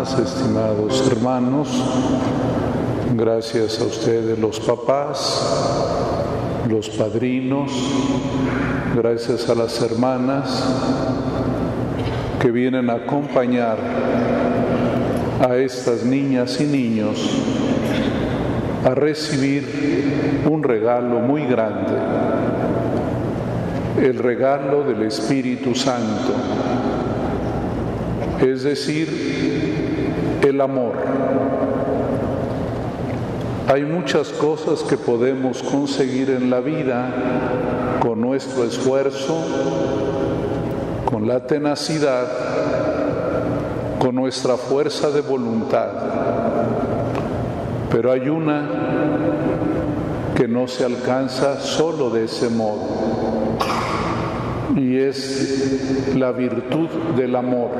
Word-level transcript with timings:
estimados 0.00 1.06
hermanos, 1.12 1.68
gracias 3.14 3.78
a 3.82 3.84
ustedes 3.84 4.38
los 4.38 4.58
papás, 4.58 5.46
los 6.70 6.88
padrinos, 6.88 7.70
gracias 8.96 9.50
a 9.50 9.54
las 9.54 9.82
hermanas 9.82 10.64
que 12.40 12.50
vienen 12.50 12.88
a 12.88 12.94
acompañar 12.94 13.76
a 15.46 15.56
estas 15.56 16.02
niñas 16.02 16.58
y 16.62 16.64
niños 16.64 17.18
a 18.86 18.94
recibir 18.94 20.42
un 20.48 20.62
regalo 20.62 21.18
muy 21.18 21.44
grande, 21.44 21.92
el 24.00 24.18
regalo 24.18 24.82
del 24.82 25.02
Espíritu 25.02 25.74
Santo, 25.74 26.32
es 28.40 28.62
decir, 28.62 29.49
el 30.50 30.60
amor. 30.60 30.92
Hay 33.68 33.84
muchas 33.84 34.30
cosas 34.30 34.82
que 34.82 34.96
podemos 34.96 35.62
conseguir 35.62 36.30
en 36.30 36.50
la 36.50 36.60
vida 36.60 37.08
con 38.00 38.20
nuestro 38.20 38.64
esfuerzo, 38.64 39.44
con 41.04 41.28
la 41.28 41.46
tenacidad, 41.46 42.26
con 44.00 44.16
nuestra 44.16 44.56
fuerza 44.56 45.10
de 45.10 45.20
voluntad. 45.20 45.88
Pero 47.90 48.10
hay 48.10 48.28
una 48.28 48.68
que 50.34 50.48
no 50.48 50.66
se 50.66 50.84
alcanza 50.84 51.60
solo 51.60 52.10
de 52.10 52.24
ese 52.24 52.48
modo, 52.48 52.88
y 54.76 54.96
es 54.96 56.14
la 56.16 56.32
virtud 56.32 56.88
del 57.16 57.36
amor. 57.36 57.70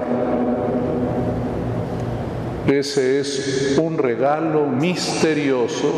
Ese 2.71 3.19
es 3.19 3.77
un 3.83 3.99
regalo 3.99 4.67
misterioso 4.67 5.93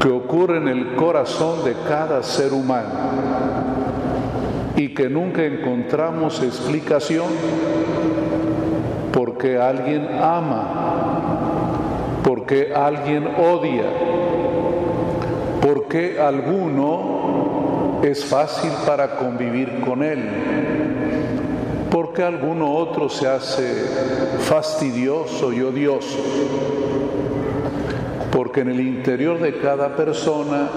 que 0.00 0.08
ocurre 0.08 0.56
en 0.56 0.68
el 0.68 0.94
corazón 0.94 1.64
de 1.64 1.74
cada 1.86 2.22
ser 2.22 2.54
humano 2.54 2.88
y 4.74 4.94
que 4.94 5.10
nunca 5.10 5.44
encontramos 5.44 6.42
explicación 6.42 7.26
porque 9.12 9.58
alguien 9.58 10.08
ama, 10.22 12.20
porque 12.24 12.72
alguien 12.74 13.26
odia, 13.26 13.84
porque 15.60 16.18
alguno 16.18 18.00
es 18.02 18.24
fácil 18.24 18.70
para 18.86 19.16
convivir 19.16 19.80
con 19.80 20.02
él, 20.02 20.22
porque 21.96 22.22
alguno 22.22 22.74
otro 22.74 23.08
se 23.08 23.26
hace 23.26 23.72
fastidioso 24.40 25.50
y 25.50 25.62
odioso, 25.62 26.18
porque 28.30 28.60
en 28.60 28.68
el 28.68 28.80
interior 28.80 29.40
de 29.40 29.56
cada 29.56 29.96
persona 29.96 30.68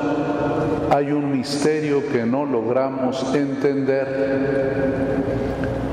hay 0.90 1.12
un 1.12 1.30
misterio 1.30 2.08
que 2.09 2.25
no 2.25 2.45
logramos 2.45 3.36
entender 3.36 4.08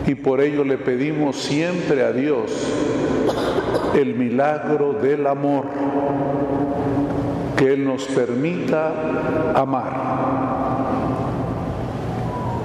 y 0.07 0.15
por 0.15 0.41
ello 0.41 0.63
le 0.63 0.79
pedimos 0.79 1.35
siempre 1.35 2.05
a 2.05 2.13
Dios 2.13 2.53
el 3.97 4.15
milagro 4.15 4.93
del 4.93 5.27
amor, 5.27 5.65
que 7.57 7.73
Él 7.73 7.85
nos 7.85 8.05
permita 8.05 8.93
amar. 9.57 10.66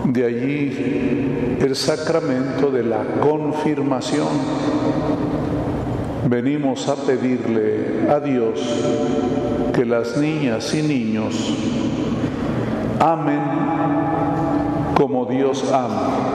De 0.06 0.26
allí 0.26 1.58
el 1.60 1.76
sacramento 1.76 2.72
de 2.72 2.84
la 2.84 3.04
confirmación. 3.22 4.28
Venimos 6.28 6.88
a 6.88 6.96
pedirle 6.96 8.10
a 8.10 8.20
Dios 8.20 8.60
que 9.74 9.86
las 9.86 10.18
niñas 10.18 10.74
y 10.74 10.82
niños 10.82 11.36
amen 13.00 13.42
como 14.96 15.26
Dios 15.26 15.64
ama 15.72 16.32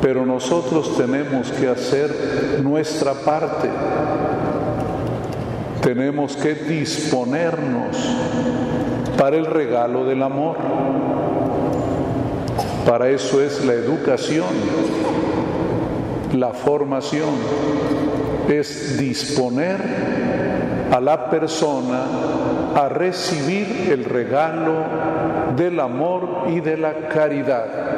pero 0.00 0.24
nosotros 0.24 0.96
tenemos 0.96 1.50
que 1.50 1.68
hacer 1.68 2.60
nuestra 2.62 3.14
parte. 3.14 3.68
Tenemos 5.82 6.36
que 6.36 6.54
disponernos 6.54 7.96
para 9.16 9.36
el 9.36 9.46
regalo 9.46 10.04
del 10.04 10.22
amor. 10.22 10.56
Para 12.88 13.10
eso 13.10 13.42
es 13.42 13.66
la 13.66 13.74
educación, 13.74 14.46
la 16.32 16.54
formación, 16.54 17.34
es 18.48 18.96
disponer 18.96 19.76
a 20.90 20.98
la 20.98 21.28
persona 21.28 22.06
a 22.74 22.88
recibir 22.88 23.90
el 23.92 24.06
regalo 24.06 24.84
del 25.54 25.78
amor 25.80 26.46
y 26.48 26.60
de 26.60 26.78
la 26.78 26.94
caridad. 27.08 27.88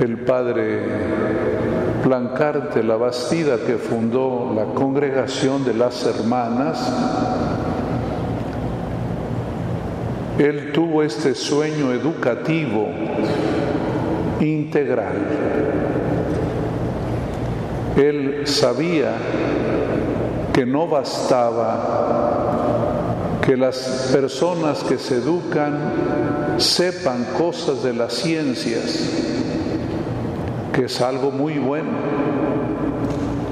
el 0.00 0.18
padre 0.24 0.82
Plancarte 2.02 2.82
la 2.82 2.96
Bastida, 2.96 3.58
que 3.64 3.76
fundó 3.76 4.52
la 4.54 4.74
congregación 4.74 5.64
de 5.64 5.72
las 5.72 6.04
hermanas, 6.04 6.92
él 10.38 10.72
tuvo 10.72 11.02
este 11.02 11.34
sueño 11.34 11.92
educativo 11.92 12.88
integral. 14.40 15.16
Él 17.96 18.42
sabía 18.46 19.12
que 20.52 20.66
no 20.66 20.86
bastaba 20.88 22.14
que 23.42 23.56
las 23.56 24.10
personas 24.12 24.82
que 24.82 24.98
se 24.98 25.16
educan 25.16 25.78
sepan 26.56 27.24
cosas 27.36 27.82
de 27.82 27.92
las 27.92 28.14
ciencias, 28.14 29.10
que 30.72 30.86
es 30.86 31.00
algo 31.00 31.30
muy 31.30 31.58
bueno, 31.58 31.90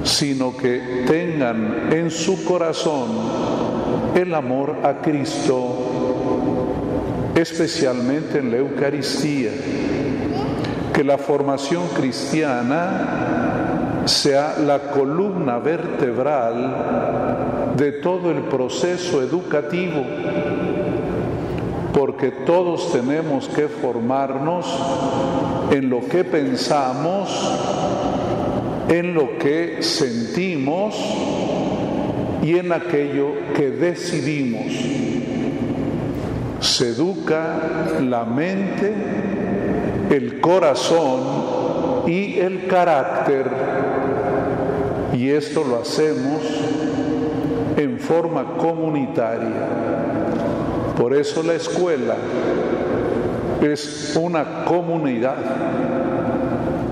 sino 0.03 0.57
que 0.57 1.05
tengan 1.07 1.93
en 1.93 2.11
su 2.11 2.45
corazón 2.45 3.11
el 4.15 4.35
amor 4.35 4.77
a 4.83 5.01
Cristo, 5.01 6.02
especialmente 7.35 8.39
en 8.39 8.51
la 8.51 8.59
Eucaristía, 8.59 9.51
que 10.93 11.05
la 11.05 11.19
formación 11.19 11.89
cristiana 11.89 14.03
sea 14.05 14.57
la 14.59 14.91
columna 14.91 15.59
vertebral 15.59 17.75
de 17.77 17.93
todo 17.93 18.31
el 18.31 18.43
proceso 18.43 19.23
educativo, 19.23 20.05
porque 21.93 22.31
todos 22.31 22.93
tenemos 22.93 23.49
que 23.49 23.69
formarnos 23.69 24.67
en 25.71 25.89
lo 25.89 26.01
que 26.01 26.25
pensamos, 26.25 27.31
en 28.89 29.15
lo 29.15 29.39
que 29.39 29.83
sentimos 29.83 30.95
y 32.43 32.59
en 32.59 32.73
aquello 32.73 33.33
que 33.55 33.71
decidimos. 33.71 35.12
Se 36.63 36.91
educa 36.91 37.59
la 38.01 38.25
mente, 38.25 38.95
el 40.11 40.41
corazón 40.41 42.07
y 42.07 42.39
el 42.39 42.69
carácter. 42.69 43.47
Y 45.13 45.29
esto 45.29 45.65
lo 45.65 45.81
hacemos 45.81 46.41
en 47.77 47.99
forma 47.99 48.57
comunitaria. 48.57 49.67
Por 50.97 51.15
eso 51.15 51.43
la 51.43 51.55
escuela 51.55 52.15
es 53.61 54.17
una 54.21 54.65
comunidad, 54.65 55.37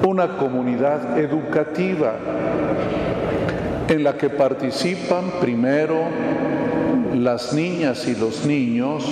una 0.05 0.37
comunidad 0.37 1.16
educativa 1.16 2.14
en 3.88 4.02
la 4.02 4.14
que 4.14 4.31
participan 4.31 5.31
primero 5.40 5.96
las 7.25 7.52
niñas 7.52 8.06
y 8.08 8.14
los 8.14 8.46
niños, 8.46 9.05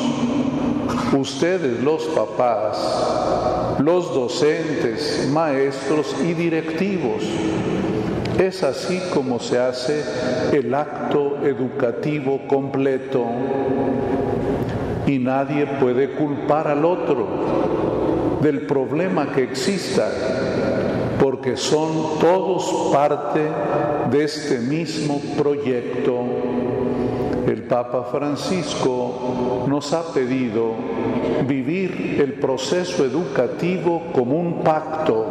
ustedes 1.13 1.83
los 1.83 2.05
papás, 2.05 3.79
los 3.81 4.15
docentes, 4.15 5.29
maestros 5.33 6.17
y 6.25 6.33
directivos. 6.35 7.23
Es 8.39 8.63
así 8.63 9.01
como 9.13 9.41
se 9.41 9.59
hace 9.59 10.05
el 10.53 10.73
acto 10.75 11.39
educativo 11.45 12.41
completo 12.47 13.25
y 15.07 15.19
nadie 15.19 15.67
puede 15.67 16.13
culpar 16.13 16.69
al 16.69 16.85
otro 16.85 17.27
del 18.41 18.67
problema 18.67 19.33
que 19.33 19.43
exista, 19.43 20.09
porque 21.21 21.57
son 21.57 22.19
todos 22.21 22.93
parte 22.93 23.41
de 24.11 24.25
este 24.25 24.61
mismo 24.61 25.21
proyecto. 25.37 26.48
El 27.49 27.63
Papa 27.63 28.05
Francisco 28.13 29.65
nos 29.67 29.95
ha 29.95 30.13
pedido 30.13 30.75
vivir 31.47 32.19
el 32.21 32.35
proceso 32.35 33.07
educativo 33.07 34.03
como 34.13 34.37
un 34.37 34.61
pacto 34.63 35.25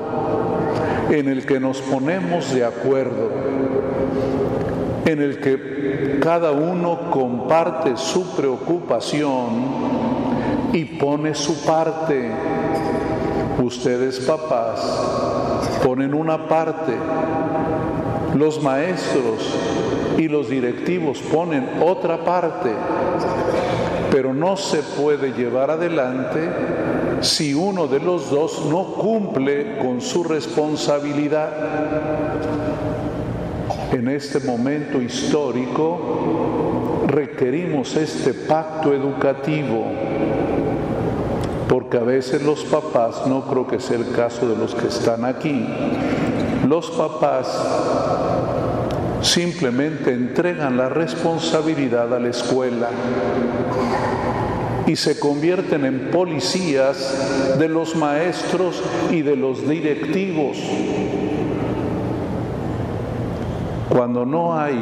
en 1.12 1.28
el 1.30 1.46
que 1.46 1.60
nos 1.60 1.80
ponemos 1.80 2.52
de 2.56 2.66
acuerdo, 2.66 3.30
en 5.06 5.22
el 5.22 5.40
que 5.40 6.20
cada 6.20 6.54
uno 6.54 7.12
comparte 7.12 7.96
su 7.98 8.36
preocupación 8.36 9.50
y 10.74 10.86
pone 10.86 11.36
su 11.36 11.64
parte. 11.66 12.32
Ustedes 13.64 14.20
papás 14.22 14.80
ponen 15.84 16.16
una 16.16 16.48
parte, 16.48 16.94
los 18.36 18.62
maestros 18.62 19.56
y 20.18 20.28
los 20.28 20.50
directivos 20.50 21.20
ponen 21.20 21.68
otra 21.82 22.24
parte, 22.24 22.72
pero 24.12 24.34
no 24.34 24.58
se 24.58 24.82
puede 24.82 25.32
llevar 25.32 25.72
adelante 25.72 26.50
si 27.22 27.54
uno 27.54 27.88
de 27.88 28.00
los 28.00 28.30
dos 28.30 28.66
no 28.66 28.94
cumple 28.94 29.78
con 29.80 30.02
su 30.02 30.24
responsabilidad. 30.24 31.52
En 33.92 34.08
este 34.10 34.40
momento 34.40 35.02
histórico 35.02 37.06
requerimos 37.08 37.96
este 37.96 38.34
pacto 38.34 38.94
educativo, 38.94 39.86
porque 41.68 41.98
a 41.98 42.04
veces 42.04 42.44
los 42.44 42.64
papás, 42.66 43.26
no 43.28 43.42
creo 43.42 43.68
que 43.68 43.80
sea 43.80 43.98
el 43.98 44.12
caso 44.12 44.48
de 44.48 44.58
los 44.58 44.76
que 44.76 44.88
están 44.88 45.26
aquí, 45.26 45.66
los 46.70 46.92
papás 46.92 47.48
simplemente 49.22 50.14
entregan 50.14 50.78
la 50.78 50.90
responsabilidad 50.90 52.14
a 52.14 52.20
la 52.20 52.30
escuela 52.30 52.90
y 54.86 54.96
se 54.96 55.20
convierten 55.20 55.86
en 55.86 56.12
policías 56.12 57.58
de 57.60 57.68
los 57.68 57.96
maestros 57.96 58.82
y 59.12 59.22
de 59.22 59.36
los 59.36 59.68
directivos. 59.68 60.58
Cuando 63.90 64.26
no 64.26 64.58
hay 64.58 64.78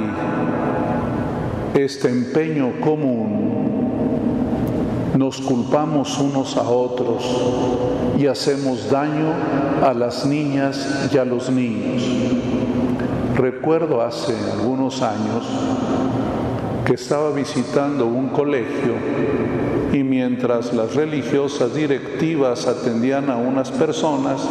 este 1.73 2.09
empeño 2.09 2.79
común, 2.81 3.64
nos 5.17 5.39
culpamos 5.39 6.19
unos 6.19 6.57
a 6.57 6.63
otros 6.63 7.23
y 8.17 8.27
hacemos 8.27 8.89
daño 8.89 9.33
a 9.83 9.93
las 9.93 10.25
niñas 10.25 11.09
y 11.13 11.17
a 11.17 11.25
los 11.25 11.49
niños. 11.49 12.03
Recuerdo 13.35 14.01
hace 14.01 14.35
algunos 14.51 15.01
años 15.01 15.45
que 16.85 16.93
estaba 16.93 17.31
visitando 17.31 18.05
un 18.05 18.29
colegio 18.29 18.93
y 19.91 20.03
mientras 20.03 20.73
las 20.73 20.95
religiosas 20.95 21.73
directivas 21.73 22.67
atendían 22.67 23.29
a 23.29 23.37
unas 23.37 23.71
personas, 23.71 24.41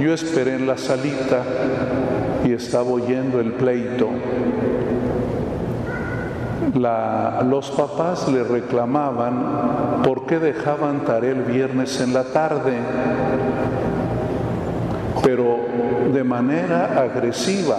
yo 0.00 0.12
esperé 0.12 0.54
en 0.54 0.66
la 0.66 0.76
salita 0.76 1.42
y 2.44 2.52
estaba 2.52 2.90
oyendo 2.90 3.40
el 3.40 3.52
pleito. 3.52 4.10
Los 6.74 7.70
papás 7.70 8.28
le 8.28 8.42
reclamaban 8.42 10.02
por 10.02 10.26
qué 10.26 10.38
dejaban 10.38 11.04
tarea 11.04 11.32
el 11.32 11.42
viernes 11.42 12.00
en 12.00 12.12
la 12.12 12.24
tarde, 12.24 12.78
pero 15.22 15.60
de 16.12 16.24
manera 16.24 17.00
agresiva 17.00 17.76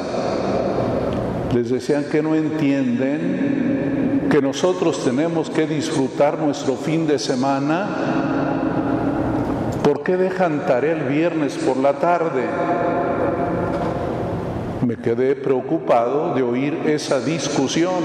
les 1.54 1.70
decían 1.70 2.06
que 2.12 2.22
no 2.22 2.36
entienden 2.36 4.28
que 4.30 4.42
nosotros 4.42 5.04
tenemos 5.04 5.50
que 5.50 5.66
disfrutar 5.66 6.38
nuestro 6.40 6.76
fin 6.76 7.08
de 7.08 7.20
semana. 7.20 7.88
¿Por 9.84 10.04
qué 10.04 10.18
dejan 10.18 10.66
tarea 10.66 10.94
el 10.94 11.04
viernes 11.04 11.54
por 11.54 11.78
la 11.78 11.94
tarde? 11.94 12.44
Me 14.86 14.98
quedé 14.98 15.36
preocupado 15.36 16.34
de 16.34 16.44
oír 16.44 16.82
esa 16.88 17.20
discusión. 17.22 18.04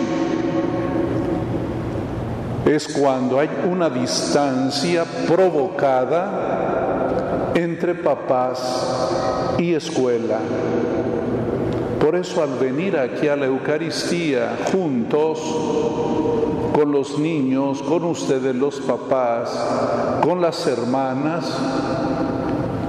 Es 2.67 2.89
cuando 2.89 3.39
hay 3.39 3.51
una 3.71 3.91
distancia 3.91 5.05
provocada 5.27 7.51
entre 7.55 7.95
papás 7.95 9.57
y 9.59 9.75
escuela. 9.75 10.39
Por 12.01 12.17
eso 12.17 12.43
al 12.43 12.59
venir 12.59 12.97
aquí 12.97 13.29
a 13.29 13.37
la 13.37 13.47
Eucaristía 13.47 14.57
juntos, 14.73 15.39
con 16.73 16.93
los 16.93 17.19
niños, 17.19 17.83
con 17.83 18.05
ustedes 18.05 18.55
los 18.55 18.81
papás, 18.81 19.51
con 20.23 20.41
las 20.41 20.67
hermanas, 20.67 21.45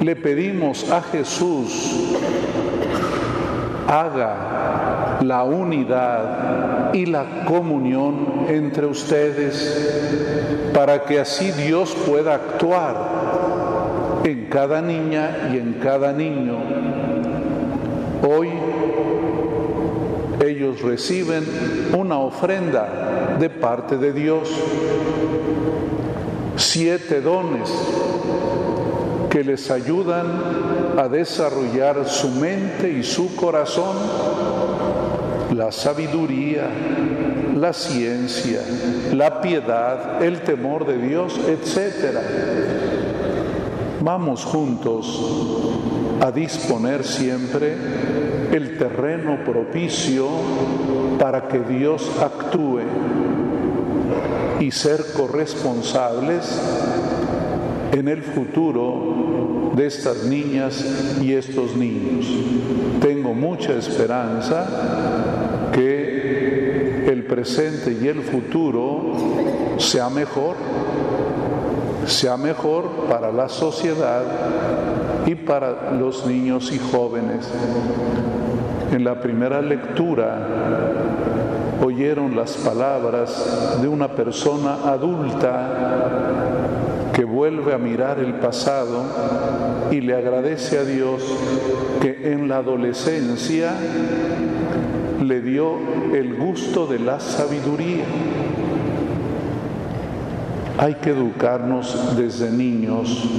le 0.01 0.15
pedimos 0.15 0.89
a 0.89 1.01
Jesús, 1.01 2.13
haga 3.91 5.19
la 5.21 5.43
unidad 5.43 6.93
y 6.93 7.05
la 7.05 7.43
comunión 7.45 8.45
entre 8.47 8.85
ustedes 8.85 10.71
para 10.73 11.03
que 11.03 11.19
así 11.19 11.51
Dios 11.51 11.93
pueda 12.07 12.35
actuar 12.35 12.95
en 14.23 14.45
cada 14.45 14.81
niña 14.81 15.49
y 15.51 15.57
en 15.57 15.73
cada 15.73 16.13
niño. 16.13 16.57
Hoy 18.23 18.49
ellos 20.41 20.81
reciben 20.81 21.43
una 21.97 22.17
ofrenda 22.17 23.35
de 23.37 23.49
parte 23.49 23.97
de 23.97 24.13
Dios, 24.13 24.49
siete 26.55 27.19
dones 27.19 27.69
que 29.31 29.43
les 29.45 29.71
ayudan 29.71 30.27
a 30.97 31.07
desarrollar 31.07 32.05
su 32.05 32.29
mente 32.31 32.91
y 32.91 33.01
su 33.01 33.33
corazón, 33.37 33.95
la 35.55 35.71
sabiduría, 35.71 36.69
la 37.55 37.71
ciencia, 37.71 38.59
la 39.13 39.39
piedad, 39.39 40.21
el 40.21 40.41
temor 40.41 40.85
de 40.85 40.97
Dios, 40.97 41.39
etc. 41.47 42.17
Vamos 44.01 44.43
juntos 44.43 45.21
a 46.21 46.29
disponer 46.31 47.05
siempre 47.05 47.77
el 48.51 48.77
terreno 48.77 49.45
propicio 49.45 50.27
para 51.17 51.47
que 51.47 51.59
Dios 51.59 52.11
actúe 52.21 52.81
y 54.59 54.71
ser 54.71 55.05
corresponsables 55.15 56.59
en 57.91 58.07
el 58.07 58.21
futuro 58.23 59.71
de 59.75 59.85
estas 59.85 60.23
niñas 60.23 61.17
y 61.21 61.33
estos 61.33 61.75
niños. 61.75 62.25
Tengo 63.01 63.33
mucha 63.33 63.73
esperanza 63.73 65.69
que 65.73 67.05
el 67.07 67.23
presente 67.25 67.97
y 68.01 68.07
el 68.07 68.21
futuro 68.21 69.13
sea 69.77 70.09
mejor, 70.09 70.55
sea 72.05 72.37
mejor 72.37 73.07
para 73.09 73.31
la 73.31 73.49
sociedad 73.49 74.23
y 75.25 75.35
para 75.35 75.91
los 75.91 76.25
niños 76.25 76.71
y 76.71 76.79
jóvenes. 76.79 77.49
En 78.91 79.03
la 79.03 79.19
primera 79.21 79.61
lectura 79.61 80.47
oyeron 81.83 82.35
las 82.35 82.57
palabras 82.57 83.79
de 83.81 83.87
una 83.87 84.09
persona 84.09 84.79
adulta 84.85 86.40
que 87.13 87.25
vuelve 87.25 87.73
a 87.73 87.77
mirar 87.77 88.19
el 88.19 88.35
pasado 88.35 89.03
y 89.91 90.01
le 90.01 90.15
agradece 90.15 90.77
a 90.77 90.83
Dios 90.83 91.21
que 92.01 92.31
en 92.31 92.47
la 92.47 92.57
adolescencia 92.57 93.73
le 95.21 95.41
dio 95.41 95.75
el 96.13 96.35
gusto 96.35 96.87
de 96.87 96.99
la 96.99 97.19
sabiduría. 97.19 98.05
Hay 100.77 100.95
que 100.95 101.11
educarnos 101.11 102.15
desde 102.15 102.49
niños, 102.49 103.29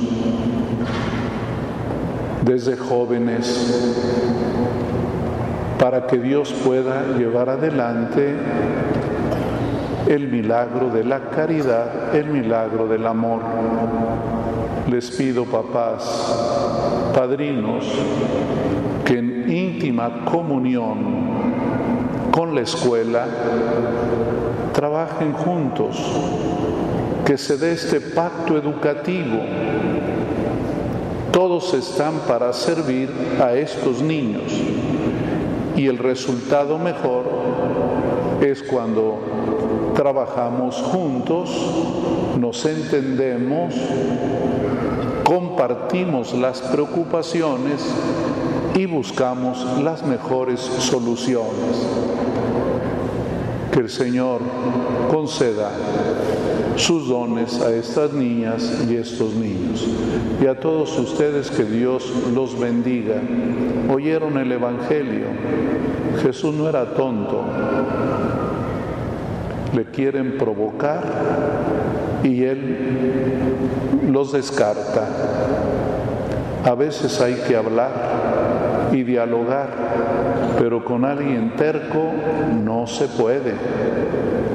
desde 2.44 2.76
jóvenes, 2.76 4.14
para 5.78 6.06
que 6.06 6.18
Dios 6.18 6.52
pueda 6.64 7.16
llevar 7.18 7.48
adelante 7.48 8.36
el 10.09 10.28
milagro 10.28 10.90
de 10.90 11.04
la 11.04 11.30
caridad, 11.30 12.14
el 12.14 12.26
milagro 12.26 12.87
del 12.87 13.06
amor. 13.06 13.40
Les 14.90 15.11
pido, 15.11 15.44
papás, 15.44 17.12
padrinos, 17.14 17.85
que 19.04 19.18
en 19.18 19.50
íntima 19.50 20.25
comunión 20.25 21.23
con 22.30 22.54
la 22.54 22.62
escuela 22.62 23.26
trabajen 24.73 25.32
juntos, 25.32 25.97
que 27.25 27.38
se 27.38 27.56
dé 27.56 27.73
este 27.73 28.00
pacto 28.00 28.56
educativo. 28.56 29.38
Todos 31.30 31.73
están 31.75 32.21
para 32.28 32.52
servir 32.52 33.11
a 33.40 33.54
estos 33.54 34.02
niños 34.02 34.52
y 35.76 35.87
el 35.87 35.99
resultado 35.99 36.78
mejor 36.78 37.25
es 38.42 38.62
cuando 38.62 39.21
trabajamos 39.94 40.76
juntos, 40.76 41.50
nos 42.38 42.64
entendemos, 42.64 43.75
compartimos 45.25 46.34
las 46.34 46.61
preocupaciones 46.61 47.84
y 48.75 48.87
buscamos 48.87 49.64
las 49.82 50.04
mejores 50.04 50.61
soluciones. 50.61 51.87
Que 53.70 53.80
el 53.80 53.88
Señor 53.88 54.40
conceda 55.11 55.70
sus 56.76 57.08
dones 57.08 57.61
a 57.61 57.72
estas 57.75 58.12
niñas 58.12 58.84
y 58.88 58.96
estos 58.96 59.34
niños. 59.34 59.87
Y 60.42 60.46
a 60.46 60.58
todos 60.58 60.99
ustedes 60.99 61.50
que 61.50 61.64
Dios 61.64 62.11
los 62.34 62.58
bendiga. 62.58 63.20
Oyeron 63.92 64.38
el 64.38 64.52
Evangelio. 64.52 65.26
Jesús 66.22 66.54
no 66.54 66.68
era 66.68 66.94
tonto. 66.94 67.44
Le 69.74 69.84
quieren 69.86 70.36
provocar 70.38 71.02
y 72.22 72.44
Él 72.44 72.76
los 74.10 74.32
descarta. 74.32 75.06
A 76.64 76.74
veces 76.74 77.20
hay 77.20 77.34
que 77.46 77.56
hablar 77.56 78.90
y 78.92 79.02
dialogar, 79.02 79.68
pero 80.58 80.84
con 80.84 81.04
alguien 81.04 81.56
terco 81.56 82.10
no 82.62 82.86
se 82.86 83.08
puede. 83.08 83.54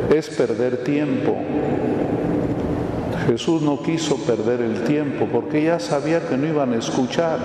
Es 0.10 0.30
perder 0.30 0.84
tiempo. 0.84 1.36
Jesús 3.28 3.62
no 3.62 3.82
quiso 3.82 4.16
perder 4.26 4.62
el 4.62 4.86
tiempo 4.86 5.28
porque 5.30 5.64
ya 5.64 5.80
sabía 5.80 6.26
que 6.26 6.38
no 6.38 6.48
iban 6.48 6.72
a 6.72 6.78
escuchar. 6.78 7.40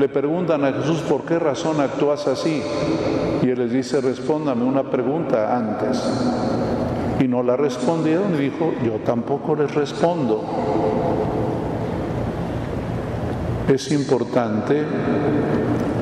Le 0.00 0.08
preguntan 0.08 0.64
a 0.64 0.72
Jesús 0.72 1.00
por 1.00 1.24
qué 1.24 1.38
razón 1.38 1.80
actúas 1.80 2.26
así. 2.26 2.62
Y 3.42 3.50
él 3.50 3.58
les 3.58 3.70
dice, 3.70 4.00
respóndame 4.00 4.64
una 4.64 4.84
pregunta 4.84 5.54
antes. 5.54 6.02
Y 7.20 7.28
no 7.28 7.42
la 7.42 7.56
respondieron 7.56 8.34
y 8.34 8.38
dijo, 8.38 8.72
yo 8.84 8.98
tampoco 9.04 9.54
les 9.56 9.74
respondo. 9.74 10.42
Es 13.68 13.90
importante 13.90 14.84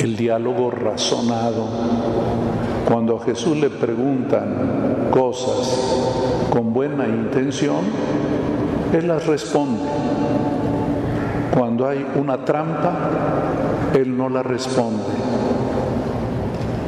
el 0.01 0.17
diálogo 0.17 0.71
razonado. 0.71 1.67
Cuando 2.87 3.17
a 3.17 3.25
Jesús 3.25 3.57
le 3.57 3.71
preguntan 3.71 5.09
cosas 5.11 6.49
con 6.51 6.73
buena 6.75 7.07
intención, 7.07 7.85
él 8.95 9.09
las 9.09 9.27
responde. 9.27 9.83
Cuando 11.53 11.89
hay 11.89 12.07
una 12.15 12.45
trampa, 12.45 13.91
Él 13.95 14.17
no 14.17 14.29
la 14.29 14.43
responde. 14.43 15.03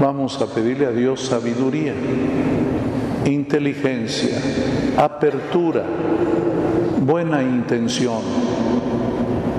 Vamos 0.01 0.41
a 0.41 0.47
pedirle 0.47 0.87
a 0.87 0.91
Dios 0.91 1.23
sabiduría, 1.23 1.95
inteligencia, 3.27 4.39
apertura, 4.97 5.85
buena 7.01 7.43
intención, 7.43 8.21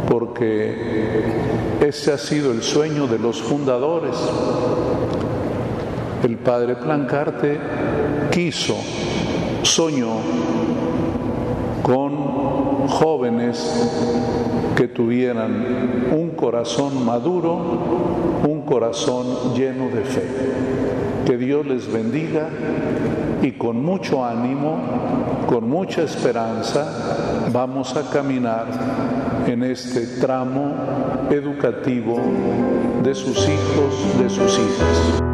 porque 0.10 1.36
ese 1.82 2.14
ha 2.14 2.18
sido 2.18 2.52
el 2.52 2.64
sueño 2.64 3.08
de 3.08 3.20
los 3.20 3.42
fundadores. 3.42 4.16
El 6.24 6.38
padre 6.38 6.76
Plancarte 6.76 7.60
quiso, 8.32 8.76
soñó 9.64 10.16
con 11.84 12.88
jóvenes 12.88 13.90
que 14.76 14.88
tuvieran 14.88 16.10
un 16.12 16.32
corazón 16.32 17.06
maduro, 17.06 17.60
un 18.48 18.62
corazón 18.62 19.56
lleno 19.56 19.90
de 19.90 20.02
fe. 20.02 20.24
Que 21.26 21.38
Dios 21.38 21.66
les 21.66 21.92
bendiga 21.92 22.50
y 23.41 23.51
con 23.53 23.84
mucho 23.84 24.25
ánimo, 24.25 24.77
con 25.48 25.70
mucha 25.70 26.01
esperanza, 26.01 27.48
vamos 27.51 27.96
a 27.96 28.10
caminar 28.10 28.65
en 29.46 29.63
este 29.63 30.20
tramo 30.20 30.74
educativo 31.29 32.20
de 33.03 33.15
sus 33.15 33.38
hijos, 33.48 34.20
de 34.20 34.29
sus 34.29 34.60
hijas. 34.60 35.26